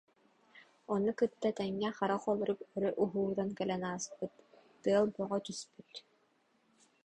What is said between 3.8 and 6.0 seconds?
ааспыт, тыал бөҕө түспүт